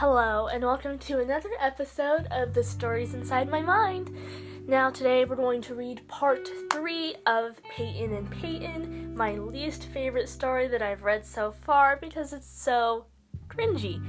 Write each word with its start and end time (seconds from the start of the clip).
Hello, 0.00 0.46
and 0.46 0.64
welcome 0.64 0.98
to 1.00 1.20
another 1.20 1.50
episode 1.60 2.26
of 2.30 2.54
The 2.54 2.64
Stories 2.64 3.12
Inside 3.12 3.50
My 3.50 3.60
Mind. 3.60 4.10
Now, 4.66 4.88
today 4.88 5.26
we're 5.26 5.36
going 5.36 5.60
to 5.60 5.74
read 5.74 6.08
part 6.08 6.48
three 6.72 7.16
of 7.26 7.60
Paetin 7.64 8.16
and 8.16 8.30
Peyton, 8.30 9.14
my 9.14 9.34
least 9.34 9.88
favorite 9.92 10.30
story 10.30 10.68
that 10.68 10.80
I've 10.80 11.02
read 11.02 11.26
so 11.26 11.52
far 11.52 11.98
because 12.00 12.32
it's 12.32 12.50
so 12.50 13.04
cringy. 13.48 14.02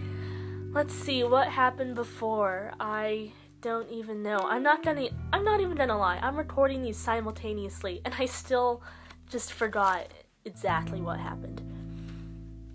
Let's 0.73 0.93
see 0.93 1.25
what 1.25 1.49
happened 1.49 1.95
before. 1.95 2.71
I 2.79 3.33
don't 3.59 3.91
even 3.91 4.23
know. 4.23 4.47
I'm 4.47 4.63
not 4.63 4.83
gonna. 4.83 5.09
I'm 5.33 5.43
not 5.43 5.59
even 5.59 5.75
gonna 5.75 5.97
lie. 5.97 6.19
I'm 6.21 6.37
recording 6.37 6.81
these 6.81 6.95
simultaneously, 6.95 8.01
and 8.05 8.15
I 8.17 8.27
still 8.27 8.81
just 9.29 9.51
forgot 9.51 10.07
exactly 10.45 11.01
what 11.01 11.19
happened. 11.19 11.61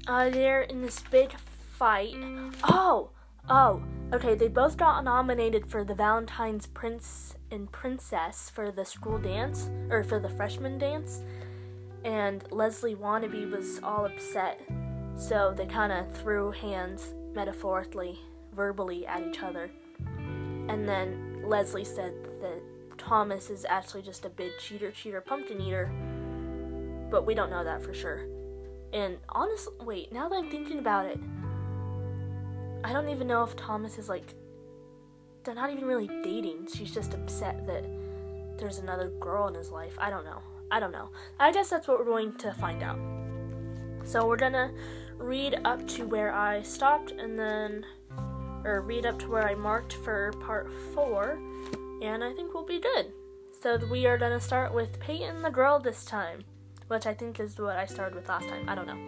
Uh, 0.07 0.29
they're 0.29 0.61
in 0.61 0.83
this 0.83 1.01
big 1.11 1.33
fight. 1.77 2.15
Oh, 2.65 3.11
oh, 3.49 3.83
okay. 4.13 4.35
They 4.35 4.49
both 4.49 4.77
got 4.77 5.05
nominated 5.05 5.67
for 5.67 5.85
the 5.85 5.95
Valentine's 5.95 6.67
Prince 6.67 7.37
and 7.51 7.71
Princess 7.71 8.51
for 8.51 8.73
the 8.73 8.85
school 8.85 9.19
dance 9.19 9.71
or 9.91 10.03
for 10.03 10.19
the 10.19 10.29
freshman 10.31 10.79
dance, 10.79 11.23
and 12.05 12.45
Leslie 12.51 12.95
Wannabe 12.95 13.51
was 13.51 13.81
all 13.83 14.07
upset. 14.07 14.61
So 15.17 15.55
they 15.57 15.67
kind 15.67 15.93
of 15.93 16.13
threw 16.17 16.51
hands 16.51 17.15
metaphorically, 17.35 18.19
verbally 18.53 19.07
at 19.07 19.23
each 19.23 19.43
other. 19.43 19.71
And 20.69 20.89
then 20.89 21.43
Leslie 21.45 21.85
said 21.85 22.13
that 22.41 22.61
Thomas 22.99 23.51
is 23.51 23.65
actually 23.69 24.03
just 24.03 24.25
a 24.25 24.29
big 24.29 24.53
cheater, 24.61 24.91
cheater, 24.91 25.21
pumpkin 25.21 25.61
eater. 25.61 25.91
But 27.11 27.25
we 27.27 27.35
don't 27.35 27.51
know 27.51 27.65
that 27.65 27.83
for 27.83 27.95
sure. 27.95 28.27
And 28.93 29.19
honestly, 29.29 29.75
wait, 29.81 30.13
now 30.13 30.29
that 30.29 30.37
I'm 30.37 30.51
thinking 30.51 30.79
about 30.79 31.07
it, 31.07 31.19
I 32.87 32.93
don't 32.93 33.09
even 33.09 33.27
know 33.27 33.43
if 33.43 33.57
Thomas 33.57 33.99
is 33.99 34.09
like. 34.09 34.35
They're 35.43 35.57
not 35.57 35.71
even 35.71 35.87
really 35.87 36.07
dating. 36.23 36.69
She's 36.73 36.95
just 36.95 37.15
upset 37.15 37.67
that 37.67 37.85
there's 38.59 38.79
another 38.79 39.09
girl 39.19 39.49
in 39.49 39.55
his 39.55 39.71
life. 39.71 39.97
I 39.99 40.09
don't 40.09 40.25
know. 40.25 40.41
I 40.71 40.79
don't 40.79 40.93
know. 40.93 41.11
I 41.41 41.51
guess 41.51 41.69
that's 41.71 41.89
what 41.89 41.99
we're 41.99 42.05
going 42.05 42.37
to 42.39 42.53
find 42.55 42.85
out. 42.85 42.99
So 44.05 44.29
we're 44.29 44.37
gonna 44.37 44.73
read 45.19 45.61
up 45.65 45.87
to 45.89 46.07
where 46.07 46.33
I 46.33 46.63
stopped 46.63 47.11
and 47.11 47.37
then. 47.37 47.85
Or 48.65 48.83
read 48.83 49.05
up 49.05 49.19
to 49.21 49.29
where 49.29 49.49
I 49.49 49.55
marked 49.55 49.95
for 49.95 50.33
part 50.41 50.69
four, 50.93 51.39
and 52.03 52.23
I 52.25 52.33
think 52.33 52.53
we'll 52.55 52.67
be 52.67 52.81
good. 52.81 53.13
So 53.63 53.79
we 53.91 54.07
are 54.07 54.19
gonna 54.19 54.41
start 54.41 54.75
with 54.75 54.99
Peyton 55.01 55.43
the 55.43 55.51
girl 55.51 55.79
this 55.81 56.05
time, 56.05 56.45
which 56.87 57.07
I 57.07 57.15
think 57.15 57.41
is 57.41 57.59
what 57.59 57.77
I 57.77 57.87
started 57.87 58.15
with 58.15 58.29
last 58.29 58.49
time. 58.49 58.69
I 58.69 58.75
don't 58.75 58.87
know. 58.87 58.99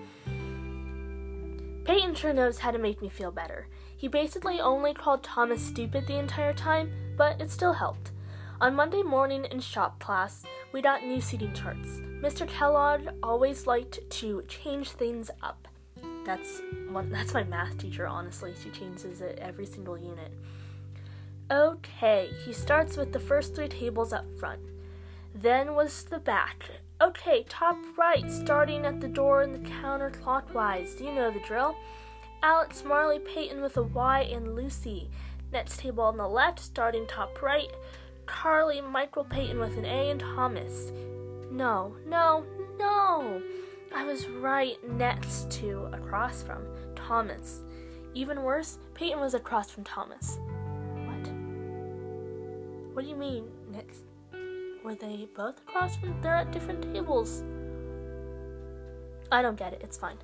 Peyton 1.89 2.15
sure 2.15 2.35
knows 2.35 2.59
how 2.59 2.71
to 2.71 2.77
make 2.77 3.01
me 3.01 3.09
feel 3.09 3.31
better. 3.31 3.67
He 3.97 4.09
basically 4.09 4.61
only 4.61 4.93
called 4.93 5.23
Thomas 5.23 5.65
stupid 5.65 6.07
the 6.07 6.19
entire 6.19 6.53
time, 6.53 6.93
but 7.17 7.41
it 7.41 7.51
still 7.51 7.73
helped. 7.73 8.11
On 8.61 8.75
Monday 8.75 9.01
morning 9.03 9.47
in 9.47 9.59
shop 9.61 9.99
class, 9.99 10.45
we 10.71 10.83
got 10.83 11.03
new 11.03 11.19
seating 11.19 11.55
charts. 11.55 12.03
Mr. 12.21 12.47
Kellogg 12.47 13.09
always 13.23 13.67
liked 13.67 14.01
to 14.11 14.43
change 14.49 14.91
things 14.91 15.31
up. 15.43 15.67
That's 16.27 16.61
one 16.91 17.11
that's 17.11 17.33
my 17.33 17.45
math 17.45 17.79
teacher, 17.79 18.07
honestly. 18.07 18.53
She 18.63 18.69
changes 18.69 19.23
it 19.23 19.39
every 19.41 19.65
single 19.65 19.97
unit. 19.97 20.35
Okay, 21.51 22.29
he 22.45 22.53
starts 22.53 22.99
with 22.99 23.15
the 23.15 23.19
first 23.19 23.55
three 23.55 23.69
tables 23.69 24.13
up 24.13 24.27
front. 24.39 24.61
Then 25.35 25.75
was 25.75 26.05
the 26.05 26.19
back. 26.19 26.65
Okay, 27.01 27.45
top 27.49 27.77
right, 27.97 28.29
starting 28.29 28.85
at 28.85 29.01
the 29.01 29.07
door 29.07 29.45
in 29.45 29.53
the 29.53 29.71
counterclockwise. 29.71 30.99
Do 30.99 31.05
you 31.05 31.15
know 31.15 31.31
the 31.31 31.39
drill. 31.47 31.77
Alex, 32.43 32.83
Marley, 32.85 33.21
Peyton 33.21 33.63
with 33.63 33.77
a 33.77 33.85
Y, 33.85 34.23
and 34.23 34.57
Lucy. 34.57 35.09
Next 35.53 35.79
table 35.79 36.03
on 36.03 36.17
the 36.17 36.27
left, 36.27 36.59
starting 36.59 37.07
top 37.07 37.41
right. 37.41 37.71
Carly, 38.27 38.81
Michael, 38.81 39.25
Peyton 39.25 39.61
with 39.61 39.79
an 39.79 39.85
A, 39.85 40.11
and 40.11 40.19
Thomas. 40.19 40.91
No, 41.53 41.95
no, 42.05 42.45
no! 42.77 43.43
I 43.95 44.05
was 44.05 44.27
right 44.27 44.77
next 44.91 45.53
to, 45.53 45.89
across 45.93 46.43
from, 46.43 46.65
Thomas. 46.97 47.63
Even 48.13 48.43
worse, 48.43 48.79
Peyton 48.95 49.21
was 49.21 49.35
across 49.35 49.71
from 49.71 49.85
Thomas. 49.85 50.41
What? 51.07 51.31
What 52.93 53.05
do 53.05 53.09
you 53.09 53.17
mean, 53.17 53.45
next? 53.71 54.03
Were 54.85 54.95
they 54.95 55.29
both 55.35 55.59
across 55.59 55.97
from? 55.97 56.21
They're 56.23 56.37
at 56.37 56.53
different 56.53 56.83
tables. 56.93 57.43
I 59.31 59.43
don't 59.43 59.57
get 59.57 59.73
it. 59.73 59.83
It's 59.83 59.99
fine. 59.99 60.19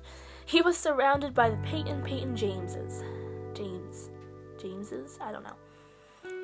He 0.45 0.61
was 0.61 0.77
surrounded 0.77 1.33
by 1.33 1.49
the 1.49 1.57
Peyton 1.57 2.01
Peyton 2.03 2.35
Jameses. 2.35 3.03
James. 3.53 4.09
Jameses? 4.59 5.17
I 5.21 5.31
don't 5.31 5.43
know. 5.43 5.55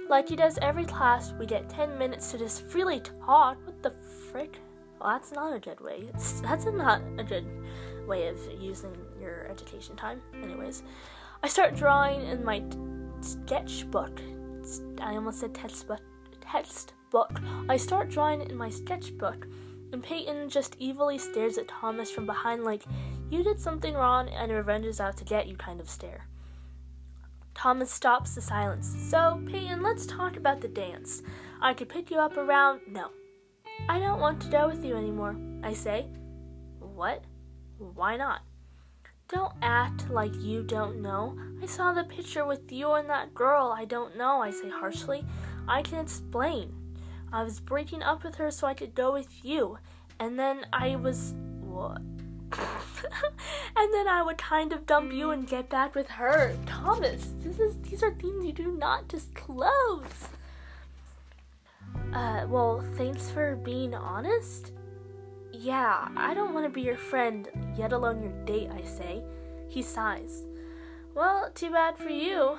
Like 0.10 0.28
he 0.28 0.36
does 0.36 0.60
every 0.62 0.86
class, 0.86 1.34
we 1.40 1.46
get 1.46 1.70
10 1.70 1.98
minutes 1.98 2.32
to 2.32 2.38
just 2.38 2.68
freely 2.68 3.00
talk. 3.26 3.58
What 3.66 3.82
the 3.82 3.92
frick? 4.32 4.60
Well, 5.00 5.10
that's 5.10 5.32
not 5.32 5.56
a 5.56 5.60
good 5.60 5.80
way. 5.80 6.10
It's, 6.14 6.42
that's 6.42 6.66
not 6.66 7.02
a 7.18 7.24
good 7.24 7.46
way 8.06 8.28
of 8.28 8.38
using 8.60 8.96
your 9.20 9.48
education 9.50 9.96
time. 9.96 10.22
Anyways, 10.44 10.84
I 11.44 11.48
start 11.48 11.76
drawing 11.76 12.22
in 12.28 12.44
my 12.44 12.60
t- 12.60 12.78
sketchbook. 13.22 14.20
I 15.00 15.16
almost 15.16 15.40
said 15.40 15.56
textbook. 15.56 16.02
Textbook. 16.42 17.01
I 17.68 17.78
start 17.78 18.10
drawing 18.10 18.42
in 18.42 18.56
my 18.56 18.70
sketchbook, 18.70 19.48
and 19.92 20.04
Peyton 20.04 20.50
just 20.50 20.76
evilly 20.82 21.18
stares 21.18 21.58
at 21.58 21.68
Thomas 21.68 22.10
from 22.12 22.26
behind, 22.26 22.64
like, 22.64 22.84
you 23.30 23.44
did 23.44 23.60
something 23.60 23.94
wrong 23.94 24.30
and 24.30 24.52
revenge 24.52 24.86
is 24.86 25.00
out 25.00 25.18
to 25.18 25.26
get 25.26 25.48
you 25.48 25.56
kind 25.56 25.80
of 25.80 25.90
stare. 25.90 26.28
Thomas 27.54 27.92
stops 27.92 28.36
the 28.36 28.42
silence. 28.42 28.88
So, 29.10 29.42
Peyton, 29.46 29.82
let's 29.82 30.06
talk 30.06 30.38
about 30.38 30.62
the 30.62 30.68
dance. 30.68 31.22
I 31.62 31.74
could 31.74 31.90
pick 31.90 32.10
you 32.10 32.18
up 32.18 32.38
around. 32.38 32.82
No, 32.88 33.10
I 33.90 34.00
don't 34.00 34.20
want 34.20 34.42
to 34.42 34.50
go 34.50 34.68
with 34.68 34.84
you 34.84 34.96
anymore, 34.96 35.36
I 35.64 35.74
say. 35.74 36.08
What? 36.80 37.24
Why 37.78 38.16
not? 38.16 38.42
Don't 39.28 39.54
act 39.62 40.10
like 40.10 40.36
you 40.36 40.64
don't 40.64 41.02
know. 41.02 41.38
I 41.62 41.66
saw 41.66 41.94
the 41.94 42.04
picture 42.04 42.46
with 42.46 42.72
you 42.72 42.94
and 42.94 43.10
that 43.10 43.34
girl 43.34 43.74
I 43.78 43.86
don't 43.86 44.18
know, 44.18 44.42
I 44.42 44.52
say 44.52 44.70
harshly. 44.70 45.26
I 45.68 45.82
can 45.82 46.00
explain. 46.00 46.81
I 47.32 47.44
was 47.44 47.60
breaking 47.60 48.04
up 48.04 48.24
with 48.24 48.36
her 48.36 48.52
so 48.52 48.68
I 48.68 48.74
could 48.74 48.94
go 48.94 49.14
with 49.14 49.44
you. 49.44 49.78
And 50.20 50.38
then 50.38 50.66
I 50.74 50.96
was. 50.96 51.34
What? 51.62 52.02
and 53.78 53.94
then 53.94 54.08
I 54.08 54.22
would 54.26 54.38
kind 54.38 54.74
of 54.74 54.86
dump 54.86 55.14
you 55.14 55.32
and 55.32 55.48
get 55.48 55.70
back 55.70 55.96
with 55.96 56.10
her. 56.10 56.58
Thomas, 56.66 57.34
this 57.38 57.60
is 57.60 57.78
these 57.78 58.04
are 58.04 58.12
things 58.12 58.46
you 58.46 58.52
do 58.52 58.72
not 58.78 59.08
disclose. 59.08 60.30
Uh, 62.14 62.46
well, 62.50 62.84
thanks 62.98 63.30
for 63.30 63.56
being 63.56 63.94
honest. 63.96 64.74
Yeah, 65.54 66.10
I 66.16 66.34
don't 66.34 66.54
want 66.54 66.66
to 66.66 66.70
be 66.70 66.82
your 66.82 66.98
friend, 66.98 67.48
yet 67.78 67.94
alone 67.94 68.22
your 68.22 68.46
date, 68.46 68.70
I 68.74 68.84
say. 68.84 69.24
He 69.70 69.82
sighs. 69.82 70.46
Well, 71.14 71.52
too 71.54 71.72
bad 71.72 71.98
for 71.98 72.10
you. 72.10 72.58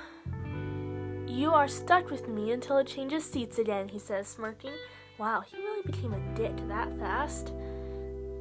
You 1.32 1.54
are 1.54 1.66
stuck 1.66 2.10
with 2.10 2.28
me 2.28 2.52
until 2.52 2.76
it 2.76 2.86
changes 2.86 3.24
seats 3.24 3.58
again, 3.58 3.88
he 3.88 3.98
says, 3.98 4.28
smirking. 4.28 4.74
Wow, 5.16 5.40
he 5.40 5.56
really 5.56 5.80
became 5.82 6.12
a 6.12 6.36
dick 6.36 6.54
that 6.68 6.92
fast. 6.98 7.54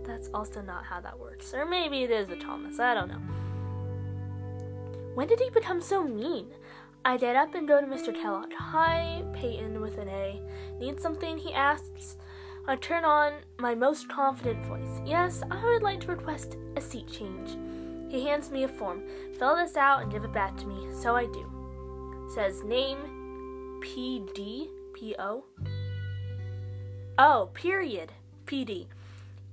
That's 0.04 0.30
also 0.34 0.62
not 0.62 0.84
how 0.84 1.00
that 1.00 1.18
works. 1.18 1.54
Or 1.54 1.66
maybe 1.66 2.04
it 2.04 2.12
is 2.12 2.28
a 2.30 2.36
Thomas, 2.36 2.82
I 2.82 2.94
don't 2.94 3.08
know. 3.08 3.22
When 5.16 5.26
did 5.26 5.40
he 5.40 5.50
become 5.52 5.82
so 5.82 6.04
mean? 6.04 6.48
I 7.06 7.16
get 7.16 7.38
up 7.38 7.56
and 7.56 7.66
go 7.66 7.80
to 7.80 7.88
Mr. 7.88 8.14
Kellogg. 8.14 8.52
Hi, 8.58 9.24
Peyton 9.32 9.80
with 9.80 9.98
an 9.98 10.10
A. 10.10 10.42
Need 10.78 11.00
something? 11.00 11.38
He 11.38 11.54
asks. 11.54 12.18
I 12.68 12.76
turn 12.76 13.06
on 13.06 13.36
my 13.58 13.74
most 13.74 14.10
confident 14.10 14.66
voice. 14.66 15.00
Yes, 15.06 15.44
I 15.50 15.64
would 15.64 15.82
like 15.82 16.02
to 16.02 16.08
request 16.08 16.58
a 16.76 16.82
seat 16.82 17.08
change. 17.08 17.58
He 18.12 18.26
hands 18.26 18.52
me 18.52 18.66
a 18.66 18.68
form. 18.68 19.04
Fill 19.40 19.56
this 19.56 19.78
out 19.78 20.02
and 20.02 20.12
give 20.12 20.26
it 20.26 20.34
back 20.34 20.58
to 20.58 20.68
me. 20.68 20.88
So 20.94 21.16
I 21.16 21.28
do. 21.28 21.51
Says 22.34 22.64
name 22.64 23.80
P 23.82 24.24
D 24.34 24.70
P 24.94 25.16
O. 25.20 25.44
Oh, 27.18 27.50
period. 27.54 28.14
PD. 28.46 28.88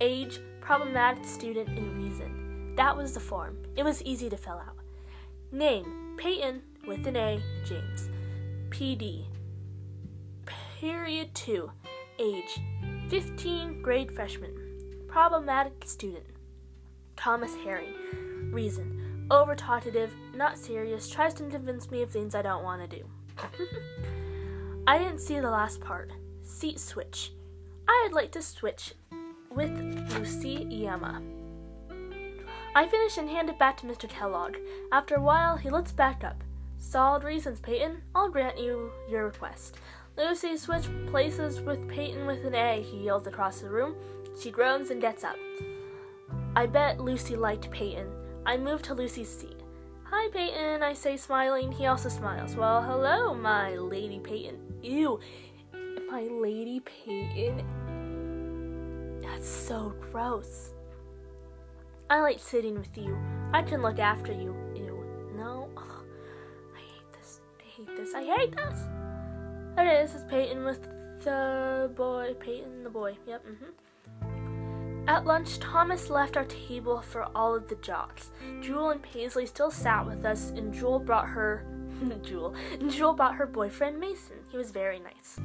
Age, 0.01 0.39
problematic 0.61 1.25
student, 1.25 1.69
and 1.71 2.01
reason. 2.01 2.75
That 2.77 2.97
was 2.97 3.15
the 3.15 3.21
form. 3.21 3.59
It 3.77 3.83
was 3.83 4.01
easy 4.03 4.31
to 4.31 4.37
fill 4.37 4.63
out. 4.65 4.77
Name, 5.51 6.15
Peyton, 6.19 6.63
with 6.87 7.05
an 7.09 7.17
A, 7.17 7.43
James. 7.65 8.11
PD. 8.71 9.25
Period 10.81 11.35
2. 11.35 11.71
Age 12.21 12.61
15, 13.09 13.83
grade 13.83 14.13
freshman. 14.13 14.55
Problematic 15.09 15.83
student. 15.85 16.27
Thomas 17.17 17.55
Herring. 17.57 18.53
Reason. 18.53 18.98
Over 19.31 19.55
talkative, 19.55 20.15
not 20.35 20.57
serious, 20.57 21.09
tries 21.09 21.35
to 21.35 21.45
convince 21.45 21.91
me 21.91 22.03
of 22.03 22.11
things 22.11 22.35
I 22.35 22.43
don't 22.43 22.65
want 22.65 22.89
to 22.89 22.97
do. 22.97 23.05
I 24.87 24.97
didn't 24.97 25.21
see 25.21 25.39
the 25.39 25.51
last 25.51 25.81
part. 25.81 26.11
Seat 26.43 26.81
switch. 26.81 27.33
I'd 27.87 28.13
like 28.13 28.33
to 28.33 28.43
switch 28.43 28.95
with 29.51 29.71
Lucy 30.13 30.67
Yama. 30.71 31.21
I 32.75 32.87
finish 32.87 33.19
and 33.19 33.29
hand 33.29 33.51
it 33.51 33.59
back 33.59 33.77
to 33.79 33.87
Mr. 33.87 34.09
Kellogg. 34.09 34.57
After 34.93 35.17
a 35.17 35.23
while, 35.23 35.57
he 35.57 35.69
looks 35.69 35.93
back 35.93 36.25
up. 36.25 36.43
Solid 36.79 37.23
reasons, 37.23 37.61
Peyton. 37.61 38.03
I'll 38.15 38.31
grant 38.31 38.59
you 38.59 38.93
your 39.11 39.27
request. 39.27 39.77
Lucy, 40.17 40.57
switch 40.57 40.89
places 41.07 41.61
with 41.61 41.87
Peyton 41.89 42.27
with 42.27 42.45
an 42.45 42.55
A, 42.55 42.83
he 42.83 43.05
yells 43.05 43.27
across 43.27 43.61
the 43.61 43.69
room. 43.69 43.95
She 44.41 44.51
groans 44.51 44.91
and 44.91 45.01
gets 45.01 45.23
up. 45.23 45.37
I 46.57 46.67
bet 46.67 47.01
Lucy 47.01 47.37
liked 47.37 47.71
Peyton. 47.71 48.18
I 48.49 48.56
move 48.56 48.81
to 48.85 48.95
Lucy's 48.95 49.29
seat. 49.29 49.61
Hi, 50.05 50.31
Peyton, 50.31 50.83
I 50.83 50.95
say, 50.95 51.19
smiling. 51.19 51.71
He 51.71 51.85
also 51.85 52.09
smiles. 52.09 52.56
Well, 52.56 52.81
hello, 52.83 53.35
my 53.35 53.75
Lady 53.75 54.21
Peyton. 54.21 54.56
Ew, 54.83 55.21
my 56.11 56.23
Lady 56.23 56.81
Peyton. 56.81 57.62
That's 59.21 59.47
so 59.47 59.93
gross. 60.00 60.73
I 62.09 62.23
like 62.23 62.41
sitting 62.41 62.79
with 62.79 62.97
you. 62.97 63.19
I 63.53 63.61
can 63.61 63.83
look 63.83 63.99
after 63.99 64.33
you. 64.33 64.56
Ew, 64.75 65.05
no. 65.37 65.69
Ugh. 65.77 66.06
I 66.75 66.79
hate 66.79 67.12
this. 67.12 67.43
I 67.61 67.65
hate 67.77 67.97
this. 67.99 68.15
I 68.15 68.25
hate 68.25 68.56
this. 68.56 68.79
Okay, 69.79 70.03
this 70.03 70.15
is 70.15 70.25
Peyton 70.25 70.65
with 70.65 70.81
the 71.23 71.93
boy. 71.94 72.35
Peyton, 72.41 72.83
the 72.83 72.89
boy. 72.89 73.19
Yep, 73.27 73.47
mm 73.47 73.59
hmm. 73.59 73.88
At 75.08 75.25
lunch, 75.25 75.58
Thomas 75.58 76.10
left 76.10 76.37
our 76.37 76.44
table 76.44 77.00
for 77.00 77.26
all 77.34 77.56
of 77.56 77.66
the 77.66 77.76
jocks. 77.76 78.31
Jewel 78.60 78.90
and 78.90 79.02
Paisley 79.02 79.46
still 79.46 79.70
sat 79.70 80.05
with 80.05 80.26
us, 80.26 80.50
and 80.50 80.72
Jewel 80.72 80.99
brought 80.99 81.26
her 81.26 81.64
Jewel. 82.22 82.55
Jewel 82.88 83.14
brought 83.14 83.37
her 83.37 83.46
boyfriend 83.46 83.99
Mason. 83.99 84.37
He 84.50 84.58
was 84.58 84.70
very 84.70 85.00
nice. 85.00 85.40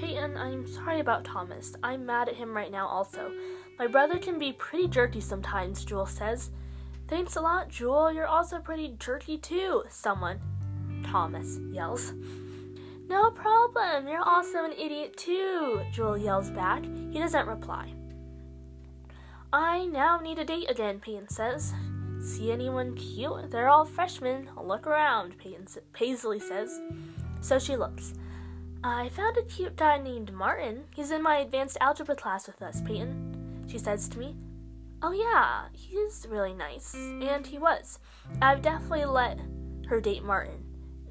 Peyton, 0.00 0.38
I'm 0.38 0.66
sorry 0.66 1.00
about 1.00 1.26
Thomas. 1.26 1.74
I'm 1.82 2.06
mad 2.06 2.30
at 2.30 2.36
him 2.36 2.56
right 2.56 2.72
now 2.72 2.88
also. 2.88 3.32
My 3.78 3.86
brother 3.86 4.18
can 4.18 4.38
be 4.38 4.54
pretty 4.54 4.88
jerky 4.88 5.20
sometimes, 5.20 5.84
Jewel 5.84 6.06
says. 6.06 6.50
Thanks 7.06 7.36
a 7.36 7.42
lot, 7.42 7.68
Jewel. 7.68 8.10
You're 8.10 8.26
also 8.26 8.60
pretty 8.60 8.96
jerky 8.98 9.36
too, 9.36 9.84
someone. 9.90 10.40
Thomas 11.04 11.58
yells. 11.70 12.14
No 13.08 13.30
problem. 13.30 14.08
You're 14.08 14.26
also 14.26 14.64
an 14.64 14.72
idiot 14.72 15.18
too, 15.18 15.82
Jewel 15.92 16.16
yells 16.16 16.48
back. 16.48 16.82
He 17.10 17.18
doesn't 17.18 17.46
reply. 17.46 17.92
I 19.52 19.86
now 19.86 20.18
need 20.18 20.38
a 20.38 20.44
date 20.44 20.70
again, 20.70 21.00
Peyton 21.00 21.28
says. 21.28 21.72
See 22.20 22.50
anyone 22.50 22.94
cute? 22.94 23.50
They're 23.50 23.68
all 23.68 23.84
freshmen. 23.84 24.48
Look 24.60 24.86
around, 24.86 25.34
Paisley 25.92 26.40
says. 26.40 26.80
So 27.40 27.58
she 27.58 27.76
looks. 27.76 28.14
I 28.82 29.08
found 29.10 29.36
a 29.36 29.42
cute 29.42 29.76
guy 29.76 29.98
named 29.98 30.32
Martin. 30.32 30.84
He's 30.94 31.10
in 31.10 31.22
my 31.22 31.38
advanced 31.38 31.76
algebra 31.80 32.16
class 32.16 32.46
with 32.46 32.60
us, 32.62 32.82
Peyton. 32.82 33.64
She 33.68 33.78
says 33.78 34.08
to 34.10 34.18
me, 34.18 34.34
Oh, 35.02 35.12
yeah, 35.12 35.66
he's 35.72 36.26
really 36.28 36.54
nice. 36.54 36.94
And 36.94 37.46
he 37.46 37.58
was. 37.58 37.98
I've 38.40 38.62
definitely 38.62 39.04
let 39.04 39.38
her 39.88 40.00
date 40.00 40.24
Martin. 40.24 40.64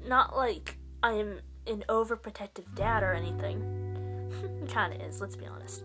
Not 0.06 0.36
like 0.36 0.78
I'm 1.02 1.40
an 1.66 1.84
overprotective 1.88 2.74
dad 2.74 3.02
or 3.02 3.12
anything. 3.12 3.60
Kinda 4.68 5.04
is, 5.06 5.20
let's 5.20 5.36
be 5.36 5.46
honest. 5.46 5.84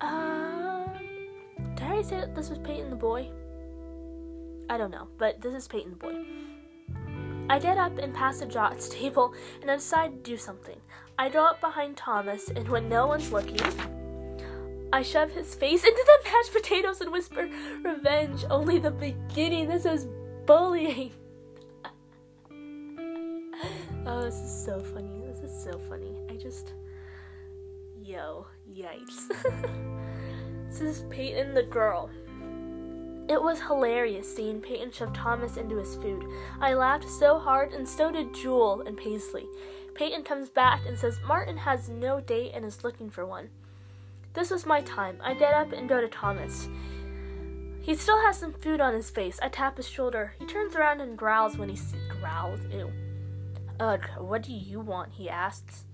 Um, 0.00 0.73
did 1.88 1.98
I 1.98 2.02
say 2.02 2.20
that 2.20 2.34
this 2.34 2.50
was 2.50 2.58
Peyton 2.58 2.90
the 2.90 2.96
boy? 2.96 3.28
I 4.68 4.76
don't 4.76 4.90
know, 4.90 5.08
but 5.18 5.40
this 5.40 5.54
is 5.54 5.68
Peyton 5.68 5.90
the 5.90 5.96
boy. 5.96 6.24
I 7.48 7.58
get 7.58 7.76
up 7.76 7.98
and 7.98 8.14
pass 8.14 8.40
the 8.40 8.46
Jots 8.46 8.88
table 9.00 9.34
and 9.60 9.70
I 9.70 9.76
decide 9.76 10.24
to 10.24 10.30
do 10.30 10.36
something. 10.36 10.80
I 11.18 11.28
go 11.28 11.44
up 11.44 11.60
behind 11.60 11.96
Thomas, 11.96 12.48
and 12.48 12.68
when 12.68 12.88
no 12.88 13.06
one's 13.06 13.30
looking, 13.30 13.60
I 14.92 15.02
shove 15.02 15.30
his 15.30 15.54
face 15.54 15.84
into 15.86 16.04
the 16.04 16.30
mashed 16.30 16.52
potatoes 16.52 17.00
and 17.00 17.12
whisper, 17.12 17.48
Revenge, 17.82 18.44
only 18.50 18.78
the 18.78 18.90
beginning. 18.90 19.68
This 19.68 19.84
is 19.84 20.06
bullying. 20.46 21.12
oh, 24.06 24.22
this 24.22 24.34
is 24.36 24.64
so 24.64 24.82
funny. 24.82 25.22
This 25.26 25.38
is 25.40 25.64
so 25.64 25.78
funny. 25.88 26.16
I 26.30 26.36
just. 26.36 26.72
Yo, 28.02 28.46
yikes. 28.70 29.90
This 30.78 30.98
is 30.98 31.04
Peyton 31.08 31.54
the 31.54 31.62
girl. 31.62 32.10
It 33.28 33.40
was 33.40 33.60
hilarious 33.60 34.34
seeing 34.34 34.60
Peyton 34.60 34.90
shove 34.90 35.12
Thomas 35.12 35.56
into 35.56 35.76
his 35.76 35.94
food. 35.94 36.24
I 36.60 36.74
laughed 36.74 37.08
so 37.08 37.38
hard, 37.38 37.72
and 37.72 37.88
so 37.88 38.10
did 38.10 38.34
Jewel 38.34 38.82
and 38.84 38.96
Paisley. 38.96 39.46
Peyton 39.94 40.24
comes 40.24 40.48
back 40.50 40.80
and 40.84 40.98
says 40.98 41.20
Martin 41.26 41.58
has 41.58 41.88
no 41.88 42.20
date 42.20 42.52
and 42.54 42.64
is 42.64 42.82
looking 42.82 43.08
for 43.08 43.24
one. 43.24 43.50
This 44.32 44.50
was 44.50 44.66
my 44.66 44.80
time. 44.82 45.18
I 45.22 45.34
get 45.34 45.54
up 45.54 45.72
and 45.72 45.88
go 45.88 46.00
to 46.00 46.08
Thomas. 46.08 46.68
He 47.80 47.94
still 47.94 48.20
has 48.22 48.36
some 48.36 48.52
food 48.52 48.80
on 48.80 48.94
his 48.94 49.10
face. 49.10 49.38
I 49.40 49.50
tap 49.50 49.76
his 49.76 49.88
shoulder. 49.88 50.34
He 50.40 50.46
turns 50.46 50.74
around 50.74 51.00
and 51.00 51.16
growls 51.16 51.56
when 51.56 51.68
he 51.68 51.76
sees 51.76 52.00
growls. 52.20 52.58
Ew. 52.72 52.90
Ugh, 53.78 54.04
what 54.18 54.42
do 54.42 54.52
you 54.52 54.80
want? 54.80 55.12
He 55.12 55.30
asks. 55.30 55.84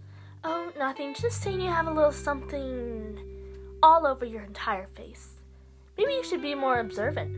Oh, 0.42 0.72
nothing. 0.78 1.14
Just 1.14 1.42
saying 1.42 1.60
you 1.60 1.68
have 1.68 1.86
a 1.86 1.92
little 1.92 2.12
something 2.12 3.29
all 3.82 4.06
over 4.06 4.24
your 4.24 4.42
entire 4.42 4.86
face. 4.86 5.36
Maybe 5.96 6.12
you 6.12 6.24
should 6.24 6.42
be 6.42 6.54
more 6.54 6.80
observant. 6.80 7.36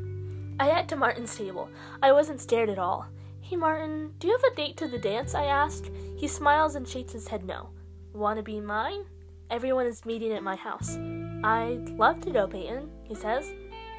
I 0.61 0.67
head 0.67 0.89
to 0.91 0.97
Martin's 0.97 1.37
table. 1.37 1.69
I 2.03 2.13
wasn't 2.13 2.41
scared 2.41 2.69
at 2.69 2.79
all. 2.79 3.07
Hey, 3.41 3.57
Martin, 3.57 4.13
do 4.19 4.29
you 4.29 4.37
have 4.37 4.53
a 4.53 4.55
date 4.55 4.77
to 4.79 4.89
the 4.89 4.99
dance? 4.99 5.35
I 5.35 5.45
asked. 5.47 5.91
He 6.17 6.29
smiles 6.29 6.75
and 6.75 6.87
shakes 6.87 7.13
his 7.13 7.29
head 7.29 7.45
no. 7.45 7.71
Wanna 8.13 8.43
be 8.43 8.61
mine? 8.61 9.05
Everyone 9.51 9.87
is 9.87 10.07
meeting 10.07 10.33
at 10.33 10.43
my 10.43 10.57
house. 10.57 10.97
I'd 11.45 11.91
love 11.99 12.21
to 12.23 12.31
go, 12.31 12.47
Peyton, 12.47 12.89
he 13.05 13.15
says. 13.15 13.53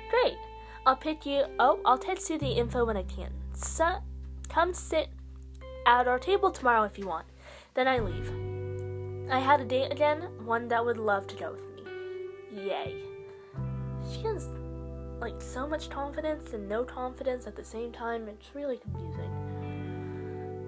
Great. 0.10 0.38
I'll 0.86 0.96
pick 0.96 1.26
you. 1.26 1.44
Oh, 1.60 1.80
I'll 1.86 1.98
text 1.98 2.30
you 2.30 2.38
the 2.38 2.48
info 2.48 2.86
when 2.86 2.98
I 2.98 3.04
can. 3.04 3.32
So, 3.54 3.98
come 4.50 4.74
sit 4.74 5.10
at 5.86 6.08
our 6.08 6.20
table 6.20 6.52
tomorrow 6.52 6.84
if 6.84 6.98
you 6.98 7.08
want. 7.08 7.26
Then 7.74 7.88
I 7.88 8.00
leave. 8.00 8.32
I 9.32 9.40
had 9.40 9.62
a 9.62 9.66
date 9.66 9.92
again, 9.92 10.22
one 10.46 10.68
that 10.68 10.86
would 10.86 10.98
love 10.98 11.28
to 11.28 11.36
go 11.36 11.52
with 11.52 11.62
me. 11.62 11.73
Yay. 12.56 12.96
She 14.12 14.22
has 14.24 14.50
like 15.20 15.42
so 15.42 15.66
much 15.66 15.90
confidence 15.90 16.54
and 16.54 16.68
no 16.68 16.84
confidence 16.84 17.48
at 17.48 17.56
the 17.56 17.64
same 17.64 17.92
time. 17.92 18.28
It's 18.28 18.54
really 18.54 18.78
confusing. 18.78 19.32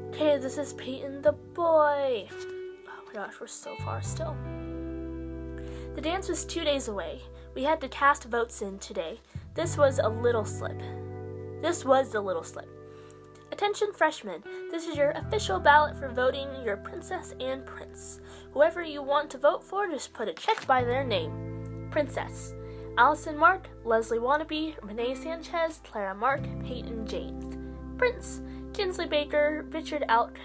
Okay, 0.09 0.37
this 0.37 0.57
is 0.57 0.73
Peyton 0.73 1.21
the 1.21 1.33
boy. 1.33 2.27
Oh 2.31 3.05
my 3.05 3.13
gosh, 3.13 3.33
we're 3.39 3.47
so 3.47 3.75
far 3.83 4.01
still. 4.01 4.35
The 5.95 6.01
dance 6.01 6.29
was 6.29 6.45
two 6.45 6.63
days 6.63 6.87
away. 6.87 7.21
We 7.53 7.63
had 7.63 7.81
to 7.81 7.89
cast 7.89 8.25
votes 8.25 8.61
in 8.61 8.79
today. 8.79 9.19
This 9.53 9.77
was 9.77 9.99
a 9.99 10.09
little 10.09 10.45
slip. 10.45 10.81
This 11.61 11.85
was 11.85 12.11
the 12.11 12.21
little 12.21 12.43
slip. 12.43 12.69
Attention 13.51 13.93
freshmen, 13.93 14.43
this 14.71 14.87
is 14.87 14.97
your 14.97 15.11
official 15.11 15.59
ballot 15.59 15.97
for 15.97 16.09
voting 16.09 16.49
your 16.63 16.77
princess 16.77 17.33
and 17.39 17.65
prince. 17.65 18.19
Whoever 18.51 18.83
you 18.83 19.01
want 19.01 19.29
to 19.31 19.37
vote 19.37 19.63
for, 19.63 19.87
just 19.87 20.13
put 20.13 20.27
a 20.27 20.33
check 20.33 20.65
by 20.67 20.83
their 20.83 21.03
name. 21.03 21.44
Princess. 21.95 22.53
Allison 22.97 23.37
Mark, 23.37 23.69
Leslie 23.85 24.17
Wannabe, 24.17 24.75
Renee 24.83 25.15
Sanchez, 25.15 25.79
Clara 25.85 26.13
Mark, 26.13 26.41
Peyton 26.61 27.07
James. 27.07 27.55
Prince. 27.97 28.41
Kinsley 28.73 29.07
Baker, 29.07 29.65
Richard 29.69 30.03
Elk, 30.09 30.37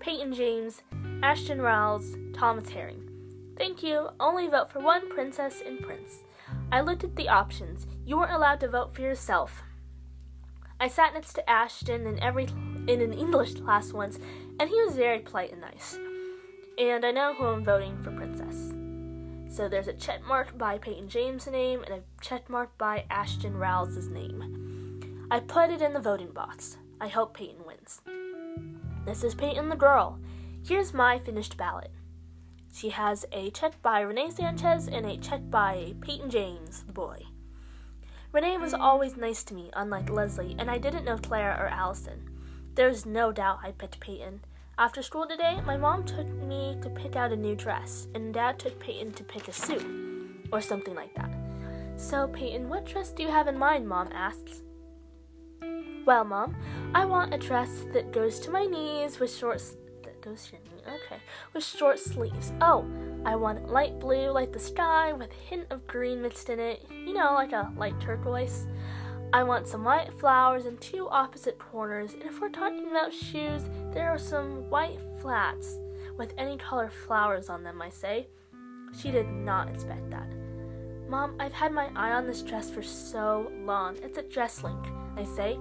Peyton 0.00 0.34
James, 0.34 0.82
Ashton 1.22 1.62
Rowles, 1.62 2.14
Thomas 2.34 2.68
Herring. 2.68 3.08
Thank 3.56 3.82
you. 3.82 4.10
Only 4.20 4.48
vote 4.48 4.70
for 4.70 4.80
one 4.80 5.08
princess 5.08 5.62
and 5.64 5.80
prince. 5.80 6.24
I 6.70 6.82
looked 6.82 7.04
at 7.04 7.16
the 7.16 7.30
options. 7.30 7.86
You 8.04 8.18
weren't 8.18 8.32
allowed 8.32 8.60
to 8.60 8.68
vote 8.68 8.94
for 8.94 9.00
yourself. 9.00 9.62
I 10.78 10.88
sat 10.88 11.14
next 11.14 11.32
to 11.36 11.48
Ashton 11.48 12.06
in 12.06 12.22
every 12.22 12.44
in 12.86 13.00
an 13.00 13.14
English 13.14 13.54
class 13.54 13.94
once, 13.94 14.18
and 14.60 14.68
he 14.68 14.82
was 14.82 14.96
very 14.96 15.20
polite 15.20 15.52
and 15.52 15.62
nice. 15.62 15.98
And 16.76 17.02
I 17.02 17.12
know 17.12 17.32
who 17.32 17.46
I'm 17.46 17.64
voting 17.64 17.96
for 18.02 18.10
princess. 18.10 18.74
So 19.52 19.68
there's 19.68 19.86
a 19.86 19.92
check 19.92 20.26
mark 20.26 20.56
by 20.56 20.78
Peyton 20.78 21.10
James' 21.10 21.46
name 21.46 21.82
and 21.82 21.92
a 21.92 22.02
check 22.22 22.48
mark 22.48 22.78
by 22.78 23.04
Ashton 23.10 23.54
Rowles' 23.54 24.08
name. 24.08 25.28
I 25.30 25.40
put 25.40 25.68
it 25.68 25.82
in 25.82 25.92
the 25.92 26.00
voting 26.00 26.32
box. 26.32 26.78
I 26.98 27.08
hope 27.08 27.36
Peyton 27.36 27.66
wins. 27.66 28.00
This 29.04 29.22
is 29.22 29.34
Peyton 29.34 29.68
the 29.68 29.76
girl. 29.76 30.18
Here's 30.66 30.94
my 30.94 31.18
finished 31.18 31.58
ballot. 31.58 31.90
She 32.72 32.88
has 32.88 33.26
a 33.30 33.50
check 33.50 33.82
by 33.82 34.00
Renee 34.00 34.30
Sanchez 34.30 34.88
and 34.88 35.04
a 35.04 35.18
check 35.18 35.42
by 35.50 35.96
Peyton 36.00 36.30
James, 36.30 36.84
the 36.84 36.92
boy. 36.92 37.22
Renee 38.32 38.56
was 38.56 38.72
always 38.72 39.18
nice 39.18 39.44
to 39.44 39.54
me, 39.54 39.68
unlike 39.74 40.08
Leslie, 40.08 40.56
and 40.58 40.70
I 40.70 40.78
didn't 40.78 41.04
know 41.04 41.18
Clara 41.18 41.58
or 41.60 41.68
Allison. 41.68 42.30
There's 42.74 43.04
no 43.04 43.32
doubt 43.32 43.58
I 43.62 43.72
picked 43.72 44.00
Peyton. 44.00 44.40
After 44.78 45.02
school 45.02 45.26
today, 45.26 45.60
my 45.66 45.76
mom 45.76 46.02
took 46.02 46.26
me 46.26 46.78
to 46.80 46.88
pick 46.88 47.14
out 47.14 47.30
a 47.30 47.36
new 47.36 47.54
dress, 47.54 48.08
and 48.14 48.32
Dad 48.32 48.58
took 48.58 48.80
Peyton 48.80 49.12
to 49.12 49.22
pick 49.22 49.46
a 49.46 49.52
suit, 49.52 49.86
or 50.50 50.62
something 50.62 50.94
like 50.94 51.14
that. 51.14 51.30
So, 51.96 52.28
Peyton, 52.28 52.70
what 52.70 52.86
dress 52.86 53.12
do 53.12 53.22
you 53.22 53.28
have 53.28 53.48
in 53.48 53.58
mind? 53.58 53.86
Mom 53.86 54.08
asks. 54.12 54.62
Well, 56.06 56.24
Mom, 56.24 56.56
I 56.94 57.04
want 57.04 57.34
a 57.34 57.38
dress 57.38 57.84
that 57.92 58.12
goes 58.12 58.40
to 58.40 58.50
my 58.50 58.64
knees 58.64 59.20
with 59.20 59.32
short 59.32 59.62
that 60.04 60.22
goes 60.22 60.46
to 60.46 60.52
your 60.52 60.62
knee. 60.62 60.82
Okay, 61.04 61.20
with 61.52 61.64
short 61.64 61.98
sleeves. 61.98 62.54
Oh, 62.62 62.90
I 63.26 63.36
want 63.36 63.70
light 63.70 64.00
blue 64.00 64.30
like 64.30 64.54
the 64.54 64.58
sky 64.58 65.12
with 65.12 65.30
a 65.30 65.48
hint 65.48 65.66
of 65.70 65.86
green 65.86 66.22
mixed 66.22 66.48
in 66.48 66.58
it. 66.58 66.86
You 66.90 67.12
know, 67.12 67.34
like 67.34 67.52
a 67.52 67.70
light 67.76 68.00
turquoise. 68.00 68.66
I 69.34 69.42
want 69.44 69.66
some 69.66 69.82
white 69.82 70.12
flowers 70.12 70.66
in 70.66 70.76
two 70.76 71.08
opposite 71.08 71.58
corners, 71.58 72.12
and 72.12 72.22
if 72.24 72.38
we're 72.38 72.50
talking 72.50 72.90
about 72.90 73.14
shoes, 73.14 73.62
there 73.94 74.10
are 74.10 74.18
some 74.18 74.68
white 74.68 74.98
flats 75.22 75.78
with 76.18 76.34
any 76.36 76.58
color 76.58 76.90
flowers 77.06 77.48
on 77.48 77.64
them, 77.64 77.80
I 77.80 77.88
say. 77.88 78.28
She 79.00 79.10
did 79.10 79.26
not 79.26 79.68
expect 79.68 80.10
that. 80.10 80.28
Mom, 81.08 81.34
I've 81.40 81.54
had 81.54 81.72
my 81.72 81.88
eye 81.96 82.12
on 82.12 82.26
this 82.26 82.42
dress 82.42 82.70
for 82.70 82.82
so 82.82 83.50
long. 83.64 83.96
It's 84.02 84.18
a 84.18 84.22
Dress 84.22 84.62
Link, 84.62 84.84
I 85.16 85.24
say. 85.24 85.58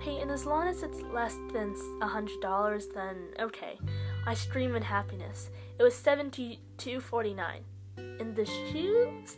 Hey, 0.00 0.20
and 0.20 0.30
as 0.30 0.44
long 0.44 0.68
as 0.68 0.82
it's 0.82 1.00
less 1.14 1.36
than 1.52 1.74
a 2.02 2.06
$100, 2.06 2.92
then 2.92 3.16
okay. 3.40 3.78
I 4.26 4.34
scream 4.34 4.76
in 4.76 4.82
happiness. 4.82 5.48
It 5.78 5.82
was 5.82 5.94
seventy-two 5.94 7.00
forty-nine. 7.00 7.64
And 7.96 8.36
the 8.36 8.44
shoes? 8.44 9.36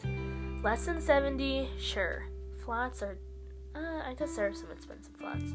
Less 0.63 0.87
than 0.87 1.01
70, 1.01 1.69
sure. 1.79 2.25
Flats 2.65 3.03
are 3.03 3.19
uh, 3.75 4.02
I 4.04 4.14
there 4.37 4.54
some 4.54 4.71
expensive 4.71 5.16
flats. 5.16 5.52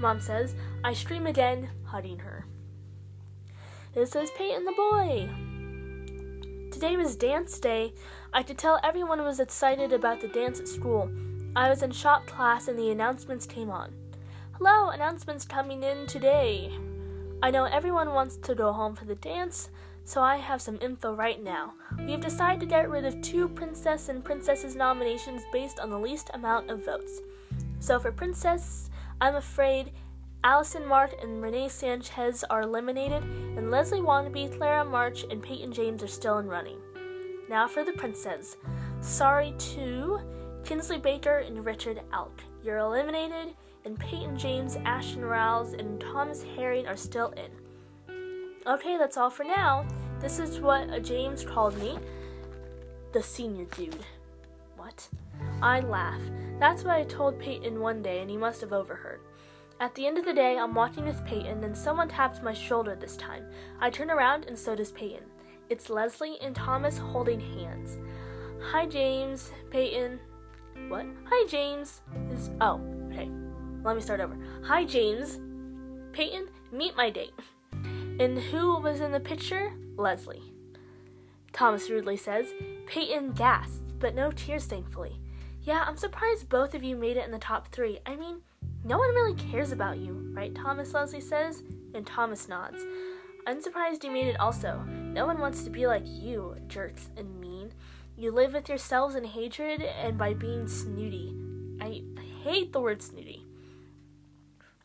Mom 0.00 0.20
says, 0.20 0.54
I 0.84 0.94
scream 0.94 1.26
again, 1.26 1.70
hugging 1.84 2.18
her. 2.18 2.46
This 3.94 4.16
is 4.16 4.30
Peyton 4.36 4.64
the 4.64 4.72
boy. 4.72 5.28
Today 6.72 6.96
was 6.96 7.16
dance 7.16 7.58
day. 7.58 7.92
I 8.32 8.42
could 8.42 8.58
tell 8.58 8.80
everyone 8.82 9.22
was 9.22 9.38
excited 9.38 9.92
about 9.92 10.20
the 10.20 10.28
dance 10.28 10.58
at 10.58 10.68
school. 10.68 11.10
I 11.54 11.68
was 11.68 11.82
in 11.82 11.90
shop 11.92 12.26
class 12.26 12.68
and 12.68 12.78
the 12.78 12.90
announcements 12.90 13.46
came 13.46 13.70
on. 13.70 13.92
Hello, 14.52 14.88
announcements 14.88 15.44
coming 15.44 15.82
in 15.82 16.06
today. 16.06 16.72
I 17.42 17.50
know 17.50 17.64
everyone 17.64 18.14
wants 18.14 18.36
to 18.38 18.54
go 18.54 18.72
home 18.72 18.94
for 18.94 19.04
the 19.04 19.16
dance, 19.16 19.68
so 20.04 20.22
I 20.22 20.36
have 20.36 20.62
some 20.62 20.78
info 20.80 21.14
right 21.14 21.42
now. 21.42 21.74
We 21.98 22.12
have 22.12 22.20
decided 22.20 22.60
to 22.60 22.66
get 22.66 22.88
rid 22.88 23.04
of 23.04 23.20
two 23.20 23.48
princess 23.48 24.08
and 24.08 24.24
princesses 24.24 24.74
nominations 24.74 25.42
based 25.52 25.78
on 25.78 25.90
the 25.90 25.98
least 25.98 26.30
amount 26.32 26.70
of 26.70 26.84
votes. 26.84 27.20
So 27.82 27.98
for 27.98 28.12
Princess, 28.12 28.90
I'm 29.20 29.34
afraid 29.34 29.90
Allison 30.44 30.86
Mark 30.86 31.16
and 31.20 31.42
Renee 31.42 31.68
Sanchez 31.68 32.44
are 32.48 32.62
eliminated, 32.62 33.24
and 33.24 33.72
Leslie 33.72 33.98
Wannabe, 33.98 34.56
Clara 34.56 34.84
March, 34.84 35.24
and 35.28 35.42
Peyton 35.42 35.72
James 35.72 36.00
are 36.00 36.06
still 36.06 36.38
in 36.38 36.46
running. 36.46 36.78
Now 37.50 37.66
for 37.66 37.82
the 37.84 37.90
Princess. 37.94 38.56
Sorry 39.00 39.52
to 39.74 40.20
Kinsley 40.64 40.98
Baker 40.98 41.38
and 41.38 41.66
Richard 41.66 42.02
Elk. 42.12 42.40
You're 42.62 42.78
eliminated, 42.78 43.56
and 43.84 43.98
Peyton 43.98 44.38
James, 44.38 44.76
Ashton 44.84 45.24
Rouse, 45.24 45.72
and 45.72 46.00
Thomas 46.00 46.44
Herring 46.54 46.86
are 46.86 46.96
still 46.96 47.30
in. 47.30 47.50
Okay, 48.64 48.96
that's 48.96 49.16
all 49.16 49.28
for 49.28 49.42
now. 49.42 49.84
This 50.20 50.38
is 50.38 50.60
what 50.60 51.02
James 51.02 51.44
called 51.44 51.76
me. 51.78 51.98
The 53.12 53.24
senior 53.24 53.64
dude. 53.74 54.06
What? 54.76 55.08
I 55.60 55.80
laugh. 55.80 56.22
That's 56.58 56.84
what 56.84 56.94
I 56.94 57.04
told 57.04 57.38
Peyton 57.38 57.80
one 57.80 58.02
day, 58.02 58.20
and 58.20 58.30
he 58.30 58.36
must 58.36 58.60
have 58.60 58.72
overheard. 58.72 59.20
At 59.80 59.94
the 59.94 60.06
end 60.06 60.16
of 60.16 60.24
the 60.24 60.32
day, 60.32 60.58
I'm 60.58 60.74
walking 60.74 61.04
with 61.04 61.24
Peyton, 61.24 61.64
and 61.64 61.76
someone 61.76 62.08
taps 62.08 62.40
my 62.40 62.52
shoulder 62.52 62.94
this 62.94 63.16
time. 63.16 63.44
I 63.80 63.90
turn 63.90 64.10
around, 64.10 64.44
and 64.44 64.56
so 64.56 64.76
does 64.76 64.92
Peyton. 64.92 65.24
It's 65.68 65.90
Leslie 65.90 66.38
and 66.40 66.54
Thomas 66.54 66.98
holding 66.98 67.40
hands. 67.40 67.98
Hi, 68.70 68.86
James. 68.86 69.50
Peyton. 69.70 70.20
What? 70.88 71.06
Hi, 71.26 71.46
James. 71.48 72.00
Is 72.30 72.50
oh, 72.60 72.80
okay. 73.10 73.28
Let 73.82 73.96
me 73.96 74.02
start 74.02 74.20
over. 74.20 74.36
Hi, 74.64 74.84
James. 74.84 75.40
Peyton, 76.12 76.46
meet 76.70 76.96
my 76.96 77.10
date. 77.10 77.32
And 77.72 78.38
who 78.38 78.78
was 78.78 79.00
in 79.00 79.10
the 79.10 79.18
picture? 79.18 79.72
Leslie. 79.96 80.52
Thomas 81.52 81.90
rudely 81.90 82.16
says. 82.16 82.46
Peyton 82.86 83.32
gasps, 83.32 83.80
but 83.98 84.14
no 84.14 84.30
tears, 84.30 84.66
thankfully. 84.66 85.18
Yeah, 85.64 85.84
I'm 85.86 85.96
surprised 85.96 86.48
both 86.48 86.74
of 86.74 86.82
you 86.82 86.96
made 86.96 87.16
it 87.16 87.24
in 87.24 87.30
the 87.30 87.38
top 87.38 87.68
three. 87.68 88.00
I 88.04 88.16
mean, 88.16 88.38
no 88.82 88.98
one 88.98 89.14
really 89.14 89.34
cares 89.34 89.70
about 89.70 89.98
you, 89.98 90.28
right? 90.34 90.52
Thomas 90.52 90.92
Leslie 90.92 91.20
says, 91.20 91.62
and 91.94 92.04
Thomas 92.04 92.48
nods. 92.48 92.82
I'm 93.46 93.60
surprised 93.60 94.02
you 94.02 94.10
made 94.10 94.26
it 94.26 94.40
also. 94.40 94.80
No 94.88 95.24
one 95.24 95.38
wants 95.38 95.62
to 95.62 95.70
be 95.70 95.86
like 95.86 96.02
you, 96.04 96.56
jerks 96.66 97.10
and 97.16 97.40
mean. 97.40 97.72
You 98.16 98.32
live 98.32 98.54
with 98.54 98.68
yourselves 98.68 99.14
in 99.14 99.24
hatred 99.24 99.82
and 99.82 100.18
by 100.18 100.34
being 100.34 100.66
snooty. 100.66 101.36
I 101.80 102.02
hate 102.42 102.72
the 102.72 102.80
word 102.80 103.00
snooty. 103.00 103.46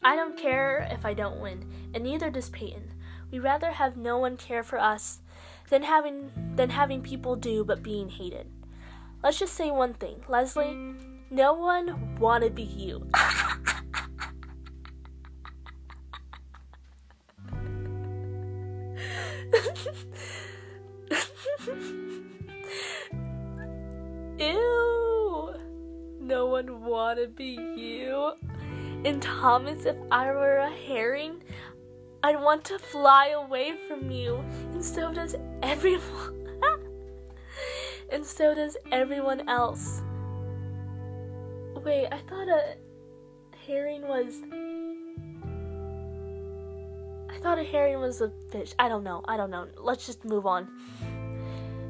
I 0.03 0.15
don't 0.15 0.38
care 0.38 0.88
if 0.91 1.05
I 1.05 1.15
don't 1.15 1.41
win, 1.41 1.65
and 1.96 2.03
neither 2.03 2.29
does 2.29 2.51
Peyton. 2.51 2.93
We 3.31 3.39
rather 3.39 3.72
have 3.72 3.98
no 3.98 4.19
one 4.19 4.38
care 4.38 4.63
for 4.63 4.79
us 4.79 5.22
than 5.69 5.84
having 5.84 6.31
than 6.55 6.69
having 6.69 7.01
people 7.01 7.36
do 7.36 7.65
but 7.65 7.84
being 7.84 8.10
hated. 8.10 8.48
Let's 9.27 9.39
just 9.39 9.55
say 9.55 9.72
one 9.72 9.93
thing, 9.93 10.24
Leslie. 10.29 10.77
No 11.29 11.51
one 11.51 12.17
wanna 12.17 12.50
be 12.50 12.63
you. 12.63 13.05
Ew. 24.39 25.55
No 26.22 26.46
one 26.46 26.86
wanna 26.86 27.27
be 27.27 27.60
you. 27.75 28.31
And 29.03 29.22
Thomas, 29.22 29.86
if 29.86 29.98
I 30.10 30.27
were 30.27 30.60
a 30.60 30.69
herring, 30.69 31.43
I'd 32.24 32.39
want 32.39 32.63
to 32.63 32.79
fly 32.79 33.34
away 33.36 33.74
from 33.89 34.10
you. 34.10 34.38
And 34.72 34.81
so 34.81 35.12
does 35.12 35.36
everyone 35.62 36.47
and 38.12 38.26
so 38.26 38.56
does 38.56 38.78
everyone 38.92 39.48
else. 39.50 40.02
Wait, 41.84 42.08
I 42.12 42.18
thought 42.30 42.48
a 42.48 42.76
herring 43.66 44.08
was. 44.08 44.42
I 47.30 47.40
thought 47.40 47.60
a 47.60 47.64
herring 47.64 48.00
was 48.00 48.22
a 48.22 48.32
fish. 48.52 48.74
I 48.80 48.90
don't 48.90 49.04
know. 49.04 49.22
I 49.28 49.38
don't 49.38 49.52
know. 49.52 49.68
Let's 49.78 50.06
just 50.06 50.26
move 50.26 50.46
on. 50.46 50.68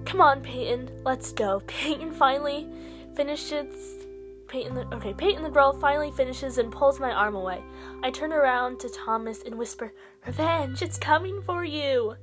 Come 0.05 0.21
on, 0.21 0.41
Peyton. 0.41 0.89
Let's 1.03 1.31
go. 1.31 1.61
Peyton 1.67 2.11
finally 2.11 2.67
finishes. 3.15 4.05
Peyton 4.47 4.75
the 4.75 4.87
okay. 4.95 5.13
Peyton 5.13 5.43
the 5.43 5.49
girl 5.49 5.73
finally 5.73 6.11
finishes 6.11 6.57
and 6.57 6.71
pulls 6.71 6.99
my 6.99 7.11
arm 7.11 7.35
away. 7.35 7.61
I 8.03 8.11
turn 8.11 8.31
around 8.31 8.79
to 8.79 8.89
Thomas 8.89 9.43
and 9.43 9.57
whisper, 9.57 9.93
"Revenge! 10.25 10.81
It's 10.81 10.97
coming 10.97 11.41
for 11.41 11.65
you!" 11.65 12.15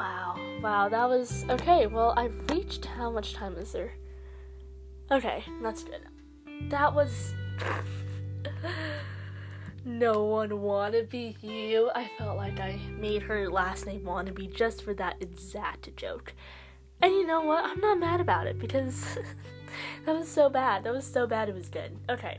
Wow, 0.00 0.40
wow, 0.62 0.88
that 0.88 1.10
was 1.10 1.44
okay. 1.50 1.86
Well, 1.86 2.14
I've 2.16 2.50
reached 2.50 2.86
how 2.86 3.10
much 3.10 3.34
time 3.34 3.54
is 3.56 3.72
there? 3.72 3.92
Okay, 5.10 5.44
that's 5.60 5.84
good. 5.84 6.00
That 6.70 6.94
was. 6.94 7.34
no 9.84 10.24
one 10.24 10.62
wanna 10.62 11.02
be 11.02 11.36
you. 11.42 11.90
I 11.94 12.10
felt 12.16 12.38
like 12.38 12.58
I 12.60 12.80
made 12.98 13.20
her 13.24 13.50
last 13.50 13.84
name 13.84 14.04
wanna 14.04 14.32
be 14.32 14.46
just 14.46 14.82
for 14.82 14.94
that 14.94 15.16
exact 15.20 15.94
joke. 15.98 16.32
And 17.02 17.12
you 17.12 17.26
know 17.26 17.42
what? 17.42 17.66
I'm 17.66 17.80
not 17.80 18.00
mad 18.00 18.22
about 18.22 18.46
it 18.46 18.58
because 18.58 19.18
that 20.06 20.16
was 20.16 20.30
so 20.30 20.48
bad. 20.48 20.84
That 20.84 20.94
was 20.94 21.04
so 21.04 21.26
bad 21.26 21.50
it 21.50 21.54
was 21.54 21.68
good. 21.68 21.98
Okay. 22.08 22.38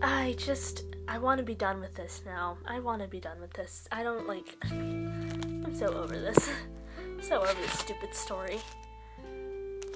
I 0.00 0.36
just 0.38 0.84
I 1.06 1.18
want 1.18 1.38
to 1.38 1.44
be 1.44 1.54
done 1.54 1.80
with 1.80 1.94
this 1.94 2.22
now. 2.24 2.56
I 2.66 2.80
want 2.80 3.02
to 3.02 3.08
be 3.08 3.20
done 3.20 3.42
with 3.42 3.52
this. 3.52 3.86
I 3.92 4.02
don't 4.02 4.26
like. 4.26 4.56
So 5.74 5.86
over 5.88 6.18
this. 6.18 6.50
so 7.20 7.40
over 7.40 7.54
this 7.54 7.78
stupid 7.78 8.14
story. 8.14 8.58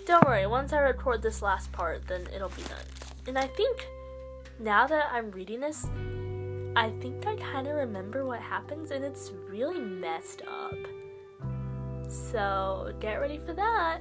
Don't 0.06 0.26
worry, 0.26 0.46
once 0.46 0.72
I 0.72 0.78
record 0.80 1.22
this 1.22 1.42
last 1.42 1.70
part, 1.72 2.06
then 2.08 2.26
it'll 2.34 2.48
be 2.48 2.62
done. 2.62 2.84
And 3.26 3.38
I 3.38 3.46
think 3.46 3.86
now 4.58 4.86
that 4.86 5.10
I'm 5.12 5.30
reading 5.30 5.60
this, 5.60 5.86
I 6.74 6.90
think 7.00 7.26
I 7.26 7.36
kind 7.36 7.66
of 7.66 7.74
remember 7.74 8.24
what 8.24 8.40
happens, 8.40 8.90
and 8.90 9.04
it's 9.04 9.32
really 9.48 9.78
messed 9.78 10.42
up. 10.42 10.74
So 12.08 12.94
get 13.00 13.16
ready 13.16 13.38
for 13.38 13.52
that. 13.52 14.00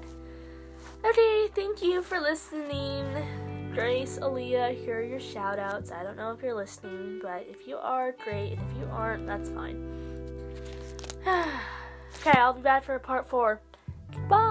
Okay, 1.05 1.47
thank 1.53 1.81
you 1.81 2.01
for 2.01 2.19
listening. 2.19 3.05
Grace, 3.73 4.17
Aaliyah, 4.17 4.75
here 4.83 4.99
are 4.99 5.03
your 5.03 5.19
shout 5.19 5.59
outs. 5.59 5.91
I 5.91 6.03
don't 6.03 6.17
know 6.17 6.31
if 6.31 6.41
you're 6.41 6.55
listening, 6.55 7.19
but 7.21 7.45
if 7.49 7.67
you 7.67 7.77
are, 7.77 8.15
great. 8.23 8.53
And 8.53 8.61
if 8.71 8.77
you 8.77 8.87
aren't, 8.91 9.27
that's 9.27 9.49
fine. 9.49 10.06
okay, 12.19 12.39
I'll 12.39 12.53
be 12.53 12.61
back 12.61 12.83
for 12.83 12.97
part 12.99 13.27
four. 13.29 13.59
Goodbye. 14.11 14.46